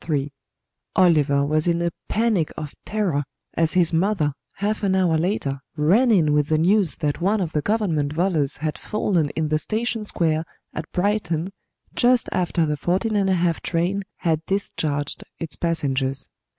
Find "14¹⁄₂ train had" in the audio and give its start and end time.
12.77-14.43